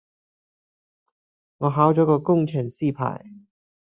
[1.59, 3.23] 我考咗個工程師牌